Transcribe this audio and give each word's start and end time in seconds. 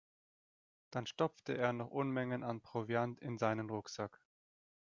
Dann 0.89 1.05
stopfte 1.05 1.55
er 1.55 1.73
noch 1.73 1.91
Unmengen 1.91 2.41
an 2.41 2.59
Proviant 2.59 3.19
in 3.19 3.37
seinen 3.37 3.69
Rucksack. 3.69 4.19